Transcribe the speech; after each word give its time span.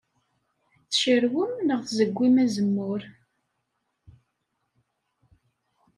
Tcarwem 0.91 1.53
neɣ 1.67 1.81
tzeggim 1.83 2.35
azemmur? 2.43 3.01